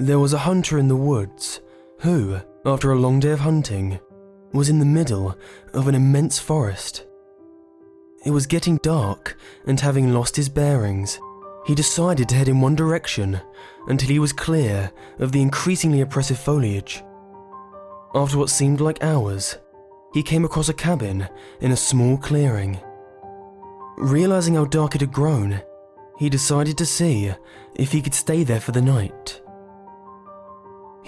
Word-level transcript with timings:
There 0.00 0.20
was 0.20 0.32
a 0.32 0.38
hunter 0.38 0.78
in 0.78 0.86
the 0.86 0.94
woods 0.94 1.60
who, 2.02 2.38
after 2.64 2.92
a 2.92 2.98
long 2.98 3.18
day 3.18 3.32
of 3.32 3.40
hunting, 3.40 3.98
was 4.52 4.68
in 4.68 4.78
the 4.78 4.84
middle 4.84 5.36
of 5.72 5.88
an 5.88 5.96
immense 5.96 6.38
forest. 6.38 7.04
It 8.24 8.30
was 8.30 8.46
getting 8.46 8.76
dark, 8.76 9.36
and 9.66 9.80
having 9.80 10.14
lost 10.14 10.36
his 10.36 10.48
bearings, 10.48 11.18
he 11.66 11.74
decided 11.74 12.28
to 12.28 12.36
head 12.36 12.46
in 12.46 12.60
one 12.60 12.76
direction 12.76 13.40
until 13.88 14.08
he 14.08 14.20
was 14.20 14.32
clear 14.32 14.92
of 15.18 15.32
the 15.32 15.42
increasingly 15.42 16.00
oppressive 16.00 16.38
foliage. 16.38 17.02
After 18.14 18.38
what 18.38 18.50
seemed 18.50 18.80
like 18.80 19.02
hours, 19.02 19.58
he 20.14 20.22
came 20.22 20.44
across 20.44 20.68
a 20.68 20.74
cabin 20.74 21.28
in 21.60 21.72
a 21.72 21.76
small 21.76 22.16
clearing. 22.16 22.78
Realizing 23.96 24.54
how 24.54 24.66
dark 24.66 24.94
it 24.94 25.00
had 25.00 25.12
grown, 25.12 25.60
he 26.18 26.30
decided 26.30 26.78
to 26.78 26.86
see 26.86 27.32
if 27.74 27.90
he 27.90 28.00
could 28.00 28.14
stay 28.14 28.44
there 28.44 28.60
for 28.60 28.70
the 28.70 28.80
night. 28.80 29.40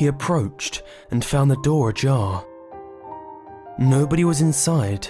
He 0.00 0.06
approached 0.06 0.82
and 1.10 1.22
found 1.22 1.50
the 1.50 1.60
door 1.60 1.90
ajar. 1.90 2.42
Nobody 3.78 4.24
was 4.24 4.40
inside. 4.40 5.08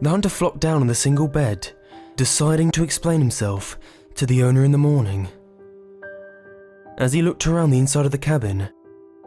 The 0.00 0.08
hunter 0.08 0.30
flopped 0.30 0.58
down 0.58 0.80
on 0.80 0.86
the 0.86 0.94
single 0.94 1.28
bed, 1.28 1.70
deciding 2.16 2.70
to 2.70 2.82
explain 2.82 3.20
himself 3.20 3.78
to 4.14 4.24
the 4.24 4.42
owner 4.42 4.64
in 4.64 4.72
the 4.72 4.78
morning. 4.78 5.28
As 6.96 7.12
he 7.12 7.20
looked 7.20 7.46
around 7.46 7.72
the 7.72 7.78
inside 7.78 8.06
of 8.06 8.10
the 8.10 8.16
cabin, 8.16 8.70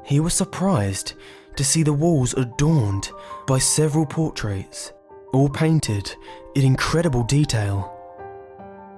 he 0.03 0.19
was 0.19 0.33
surprised 0.33 1.13
to 1.55 1.63
see 1.63 1.83
the 1.83 1.93
walls 1.93 2.33
adorned 2.33 3.11
by 3.45 3.59
several 3.59 4.07
portraits, 4.07 4.91
all 5.33 5.49
painted 5.49 6.15
in 6.55 6.65
incredible 6.65 7.21
detail. 7.25 7.93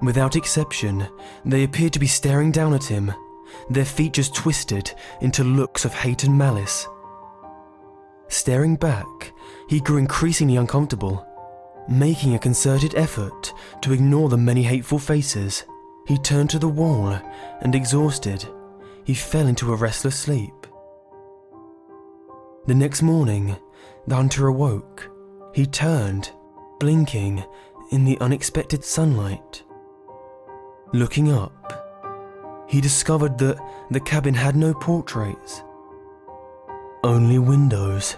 Without 0.01 0.37
exception, 0.37 1.05
they 1.43 1.65
appeared 1.65 1.91
to 1.91 1.99
be 1.99 2.07
staring 2.07 2.53
down 2.53 2.73
at 2.73 2.85
him, 2.85 3.12
their 3.70 3.86
features 3.86 4.30
twisted 4.30 4.91
into 5.21 5.43
looks 5.43 5.85
of 5.85 5.93
hate 5.93 6.24
and 6.24 6.38
malice. 6.38 6.88
Staring 8.27 8.76
back, 8.76 9.34
he 9.70 9.79
grew 9.79 9.98
increasingly 9.98 10.55
uncomfortable. 10.55 11.26
Making 11.88 12.34
a 12.34 12.40
concerted 12.40 12.96
effort 12.96 13.54
to 13.82 13.94
ignore 13.94 14.29
the 14.29 14.38
many 14.38 14.63
hateful 14.63 14.98
faces, 14.98 15.63
he 16.07 16.18
turned 16.18 16.49
to 16.52 16.60
the 16.60 16.68
wall 16.68 17.20
and, 17.62 17.76
exhausted, 17.76 18.48
he 19.04 19.13
fell 19.13 19.48
into 19.48 19.72
a 19.72 19.76
restless 19.76 20.18
sleep. 20.18 20.68
The 22.66 22.74
next 22.74 23.04
morning, 23.04 23.55
the 24.07 24.16
hunter 24.16 24.48
awoke. 24.48 25.10
He 25.54 25.68
turned, 25.68 26.32
blinking 26.79 27.44
in 27.91 28.05
the 28.05 28.18
unexpected 28.20 28.84
sunlight. 28.84 29.63
Looking 30.91 31.32
up, 31.32 31.85
he 32.68 32.82
discovered 32.82 33.38
that 33.38 33.58
the 33.91 33.99
cabin 33.99 34.34
had 34.34 34.55
no 34.55 34.74
portraits, 34.74 35.63
only 37.04 37.40
windows. 37.40 38.18